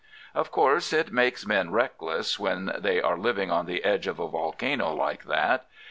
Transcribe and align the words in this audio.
"Of 0.33 0.49
course 0.49 0.93
it 0.93 1.13
makes 1.13 1.45
men 1.45 1.69
reckless 1.69 2.39
when 2.39 2.73
they 2.75 2.99
are 2.99 3.19
living 3.19 3.51
on 3.51 3.67
the 3.67 3.83
edge 3.83 4.07
of 4.07 4.19
a 4.19 4.27
volcano 4.27 4.95
like 4.95 5.25
that. 5.25 5.67